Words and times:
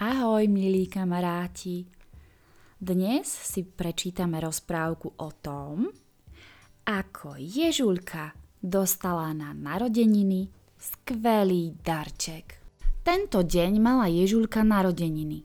Ahoj, 0.00 0.48
milí 0.48 0.88
kamaráti. 0.88 1.84
Dnes 2.80 3.28
si 3.28 3.60
prečítame 3.68 4.40
rozprávku 4.40 5.12
o 5.20 5.28
tom, 5.28 5.92
ako 6.88 7.36
Ježulka 7.36 8.32
dostala 8.64 9.28
na 9.36 9.52
narodeniny 9.52 10.48
skvelý 10.80 11.76
darček. 11.84 12.64
Tento 13.04 13.44
deň 13.44 13.72
mala 13.76 14.08
Ježulka 14.08 14.64
narodeniny 14.64 15.44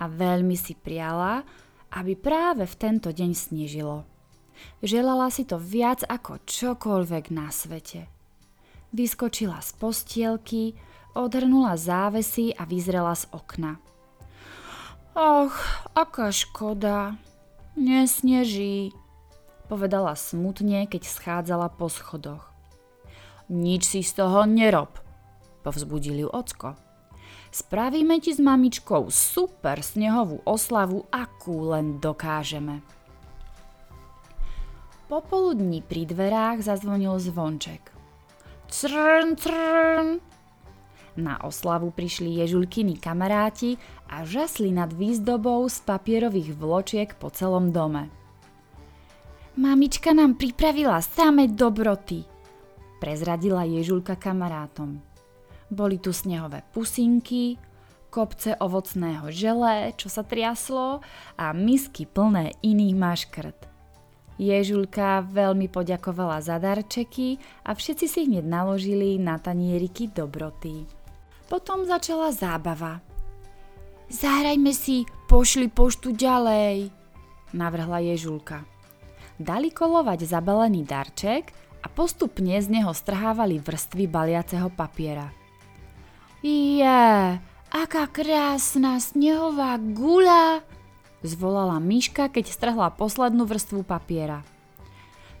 a 0.00 0.08
veľmi 0.08 0.56
si 0.56 0.72
priala, 0.72 1.44
aby 1.92 2.16
práve 2.16 2.64
v 2.64 2.78
tento 2.80 3.12
deň 3.12 3.30
snežilo. 3.36 4.08
Želala 4.80 5.28
si 5.28 5.44
to 5.44 5.60
viac 5.60 6.08
ako 6.08 6.40
čokoľvek 6.48 7.36
na 7.36 7.52
svete. 7.52 8.08
Vyskočila 8.96 9.60
z 9.60 9.70
postielky, 9.76 10.72
odhrnula 11.14 11.76
závesy 11.76 12.54
a 12.54 12.64
vyzrela 12.64 13.14
z 13.14 13.26
okna. 13.30 13.78
Och, 15.14 15.54
aká 15.94 16.30
škoda. 16.30 17.18
Nesneží, 17.74 18.94
povedala 19.70 20.18
smutne, 20.18 20.86
keď 20.90 21.02
schádzala 21.06 21.70
po 21.74 21.86
schodoch. 21.90 22.50
Nič 23.50 23.82
si 23.86 24.00
z 24.06 24.22
toho 24.22 24.46
nerob, 24.46 24.94
povzbudil 25.66 26.26
ju 26.26 26.28
ocko. 26.30 26.78
Spravíme 27.50 28.22
ti 28.22 28.30
s 28.30 28.38
mamičkou 28.38 29.10
super 29.10 29.82
snehovú 29.82 30.38
oslavu, 30.46 31.10
akú 31.10 31.74
len 31.74 31.98
dokážeme. 31.98 32.78
Popoludní 35.10 35.82
pri 35.82 36.06
dverách 36.06 36.62
zazvonil 36.62 37.18
zvonček. 37.18 37.90
Crn, 38.70 39.34
crn, 39.34 40.22
na 41.20 41.38
oslavu 41.44 41.92
prišli 41.92 42.40
ježulkiny 42.40 42.96
kamaráti 42.96 43.76
a 44.08 44.24
žasli 44.24 44.72
nad 44.72 44.90
výzdobou 44.90 45.68
z 45.68 45.84
papierových 45.84 46.56
vločiek 46.56 47.08
po 47.20 47.28
celom 47.30 47.70
dome. 47.70 48.08
Mamička 49.60 50.16
nám 50.16 50.40
pripravila 50.40 51.04
samé 51.04 51.46
dobroty, 51.52 52.24
prezradila 52.96 53.68
ježulka 53.68 54.16
kamarátom. 54.16 54.98
Boli 55.70 56.00
tu 56.00 56.10
snehové 56.10 56.64
pusinky, 56.72 57.60
kopce 58.10 58.58
ovocného 58.58 59.30
želé, 59.30 59.94
čo 59.94 60.10
sa 60.10 60.26
triaslo 60.26 60.98
a 61.38 61.46
misky 61.54 62.04
plné 62.04 62.58
iných 62.60 62.96
maškrt. 62.98 63.58
Ježulka 64.40 65.20
veľmi 65.28 65.68
poďakovala 65.68 66.40
za 66.40 66.56
darčeky 66.56 67.36
a 67.68 67.76
všetci 67.76 68.06
si 68.08 68.20
hneď 68.24 68.44
naložili 68.48 69.20
na 69.20 69.36
tanieriky 69.36 70.08
dobroty. 70.08 70.88
Potom 71.50 71.82
začala 71.82 72.30
zábava. 72.30 73.02
Zahrajme 74.06 74.70
si, 74.70 75.02
pošli 75.26 75.66
poštu 75.66 76.14
ďalej, 76.14 76.94
navrhla 77.50 77.98
Ježulka. 78.06 78.62
Dali 79.34 79.74
kolovať 79.74 80.30
zabalený 80.30 80.86
darček 80.86 81.50
a 81.82 81.90
postupne 81.90 82.54
z 82.54 82.70
neho 82.70 82.94
strhávali 82.94 83.58
vrstvy 83.58 84.06
baliaceho 84.06 84.70
papiera. 84.70 85.34
Je, 86.38 87.02
aká 87.74 88.04
krásna 88.06 89.02
snehová 89.02 89.74
gula, 89.74 90.62
zvolala 91.26 91.82
myška, 91.82 92.30
keď 92.30 92.46
strhla 92.46 92.94
poslednú 92.94 93.42
vrstvu 93.42 93.82
papiera. 93.82 94.46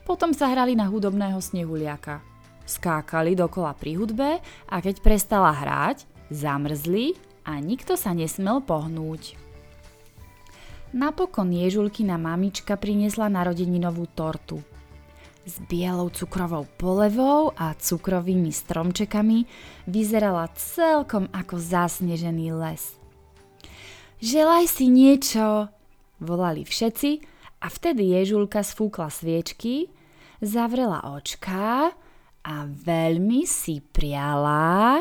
Potom 0.02 0.34
sa 0.34 0.50
hrali 0.50 0.74
na 0.74 0.90
hudobného 0.90 1.38
snehuliaka 1.38 2.29
skákali 2.70 3.34
dokola 3.34 3.74
pri 3.74 3.98
hudbe 3.98 4.38
a 4.70 4.76
keď 4.78 5.02
prestala 5.02 5.50
hrať, 5.50 6.06
zamrzli 6.30 7.18
a 7.42 7.58
nikto 7.58 7.98
sa 7.98 8.14
nesmel 8.14 8.62
pohnúť. 8.62 9.34
Napokon 10.90 11.54
Ježulkina 11.54 12.18
mamička 12.18 12.74
priniesla 12.74 13.30
narodeninovú 13.30 14.10
tortu. 14.10 14.58
S 15.46 15.58
bielou 15.66 16.10
cukrovou 16.10 16.66
polevou 16.78 17.54
a 17.54 17.74
cukrovými 17.78 18.50
stromčekami 18.50 19.46
vyzerala 19.86 20.50
celkom 20.58 21.30
ako 21.30 21.58
zasnežený 21.58 22.54
les. 22.58 22.98
Želaj 24.20 24.64
si 24.68 24.86
niečo, 24.92 25.72
volali 26.20 26.66
všetci 26.66 27.10
a 27.62 27.66
vtedy 27.72 28.20
Ježulka 28.20 28.60
sfúkla 28.60 29.08
sviečky, 29.08 29.88
zavrela 30.44 31.06
očká 31.16 31.94
a 32.44 32.64
veľmi 32.68 33.44
si 33.44 33.80
priala... 33.80 35.00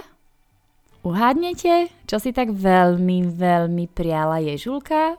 Uhádnete, 1.00 1.88
čo 2.04 2.20
si 2.20 2.36
tak 2.36 2.52
veľmi, 2.52 3.32
veľmi 3.32 3.88
priala 3.88 4.44
Ježulka? 4.44 5.16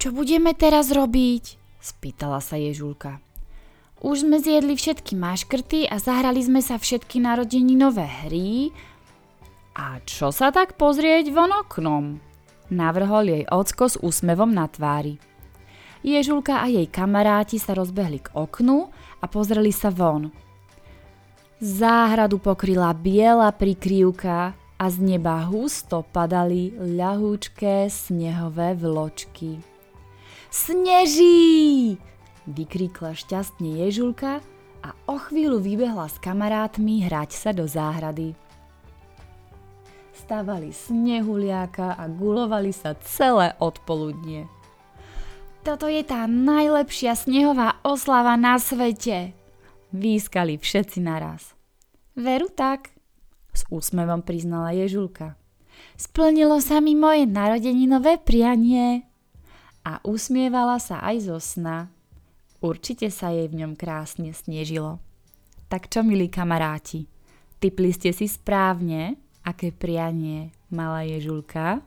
Čo 0.00 0.16
budeme 0.16 0.56
teraz 0.56 0.88
robiť? 0.88 1.60
Spýtala 1.84 2.40
sa 2.40 2.56
Ježulka. 2.56 3.20
Už 4.00 4.24
sme 4.24 4.40
zjedli 4.40 4.72
všetky 4.72 5.18
maškrty 5.18 5.84
a 5.84 6.00
zahrali 6.00 6.40
sme 6.40 6.64
sa 6.64 6.80
všetky 6.80 7.20
narodeninové 7.20 8.08
hry. 8.24 8.72
A 9.76 10.00
čo 10.08 10.32
sa 10.32 10.48
tak 10.48 10.80
pozrieť 10.80 11.28
von 11.28 11.52
oknom? 11.52 12.04
Navrhol 12.72 13.28
jej 13.28 13.44
ocko 13.52 13.84
s 13.92 14.00
úsmevom 14.00 14.48
na 14.48 14.64
tvári. 14.64 15.20
Ježulka 16.00 16.64
a 16.64 16.72
jej 16.72 16.88
kamaráti 16.88 17.60
sa 17.60 17.76
rozbehli 17.76 18.24
k 18.24 18.32
oknu 18.32 18.88
a 19.20 19.24
pozreli 19.28 19.74
sa 19.74 19.92
von. 19.92 20.32
Záhradu 21.58 22.38
pokryla 22.38 22.94
biela 22.94 23.50
prikryvka 23.50 24.54
a 24.78 24.84
z 24.86 24.96
neba 25.02 25.42
husto 25.42 26.06
padali 26.06 26.70
ľahúčké 26.70 27.90
snehové 27.90 28.78
vločky. 28.78 29.58
Sneží! 30.54 31.98
vykríkla 32.46 33.10
šťastne 33.18 33.74
Ježulka 33.82 34.38
a 34.86 34.94
o 35.10 35.18
chvíľu 35.18 35.58
vybehla 35.58 36.06
s 36.06 36.22
kamarátmi 36.22 37.02
hrať 37.10 37.30
sa 37.34 37.50
do 37.50 37.66
záhrady. 37.66 38.38
Stavali 40.14 40.70
snehuliaka 40.70 41.98
a 41.98 42.06
gulovali 42.06 42.70
sa 42.70 42.94
celé 43.02 43.58
odpoludnie. 43.58 44.46
Toto 45.66 45.90
je 45.90 46.06
tá 46.06 46.30
najlepšia 46.30 47.18
snehová 47.18 47.82
oslava 47.82 48.38
na 48.38 48.62
svete, 48.62 49.34
Výskali 49.88 50.60
všetci 50.60 51.00
naraz. 51.00 51.56
Veru 52.12 52.52
tak, 52.52 52.92
s 53.56 53.64
úsmevom 53.72 54.20
priznala 54.20 54.76
Ježulka. 54.76 55.40
Splnilo 55.96 56.60
sa 56.60 56.82
mi 56.82 56.92
moje 56.92 57.24
narodeninové 57.24 58.20
prianie. 58.20 59.08
A 59.86 60.02
usmievala 60.04 60.76
sa 60.82 61.00
aj 61.00 61.16
zo 61.32 61.38
sna. 61.40 61.88
Určite 62.60 63.08
sa 63.08 63.32
jej 63.32 63.48
v 63.48 63.64
ňom 63.64 63.72
krásne 63.78 64.34
snežilo. 64.34 65.00
Tak 65.70 65.88
čo, 65.88 66.04
milí 66.04 66.28
kamaráti, 66.28 67.06
typli 67.62 67.94
ste 67.94 68.12
si 68.12 68.28
správne, 68.28 69.16
aké 69.46 69.72
prianie 69.72 70.52
mala 70.68 71.06
Ježulka? 71.06 71.80